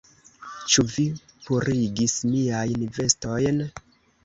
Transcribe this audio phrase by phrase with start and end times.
[0.75, 1.05] Ĉu vi
[1.49, 3.65] purigis miajn vestojn?